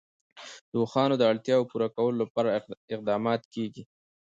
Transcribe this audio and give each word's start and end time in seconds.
د 0.71 0.73
اوښانو 0.81 1.15
د 1.19 1.23
اړتیاوو 1.31 1.69
پوره 1.71 1.87
کولو 1.95 2.17
لپاره 2.23 2.49
اقدامات 2.95 3.41
کېږي. 3.53 3.83